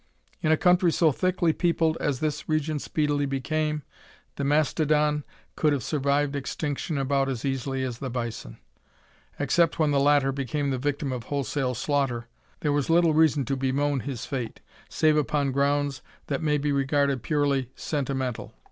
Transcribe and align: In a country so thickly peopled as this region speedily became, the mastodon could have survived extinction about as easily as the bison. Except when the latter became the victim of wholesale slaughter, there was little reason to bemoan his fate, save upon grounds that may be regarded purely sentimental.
In 0.41 0.51
a 0.51 0.57
country 0.57 0.91
so 0.91 1.11
thickly 1.11 1.53
peopled 1.53 1.95
as 1.99 2.21
this 2.21 2.49
region 2.49 2.79
speedily 2.79 3.27
became, 3.27 3.83
the 4.35 4.43
mastodon 4.43 5.23
could 5.55 5.73
have 5.73 5.83
survived 5.83 6.35
extinction 6.35 6.97
about 6.97 7.29
as 7.29 7.45
easily 7.45 7.83
as 7.83 7.99
the 7.99 8.09
bison. 8.09 8.57
Except 9.37 9.77
when 9.77 9.91
the 9.91 9.99
latter 9.99 10.31
became 10.31 10.71
the 10.71 10.79
victim 10.79 11.11
of 11.11 11.25
wholesale 11.25 11.75
slaughter, 11.75 12.27
there 12.61 12.73
was 12.73 12.89
little 12.89 13.13
reason 13.13 13.45
to 13.45 13.55
bemoan 13.55 13.99
his 13.99 14.25
fate, 14.25 14.59
save 14.89 15.15
upon 15.17 15.51
grounds 15.51 16.01
that 16.25 16.41
may 16.41 16.57
be 16.57 16.71
regarded 16.71 17.21
purely 17.21 17.69
sentimental. 17.75 18.55